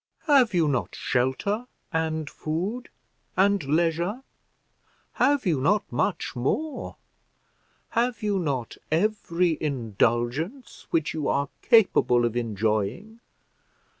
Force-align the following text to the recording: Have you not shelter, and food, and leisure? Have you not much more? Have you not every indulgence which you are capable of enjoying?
Have 0.25 0.51
you 0.55 0.67
not 0.67 0.95
shelter, 0.95 1.67
and 1.93 2.27
food, 2.27 2.89
and 3.37 3.61
leisure? 3.63 4.23
Have 5.21 5.45
you 5.45 5.61
not 5.61 5.83
much 5.91 6.35
more? 6.35 6.95
Have 7.89 8.23
you 8.23 8.39
not 8.39 8.77
every 8.91 9.59
indulgence 9.61 10.87
which 10.89 11.13
you 11.13 11.27
are 11.27 11.49
capable 11.61 12.25
of 12.25 12.35
enjoying? 12.35 13.19